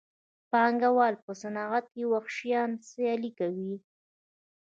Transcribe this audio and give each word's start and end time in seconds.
پانګوال 0.51 1.13
په 1.23 1.31
صنعت 1.41 1.85
کې 1.93 2.03
وحشیانه 2.13 2.77
سیالي 2.89 3.31
کوي 3.39 3.75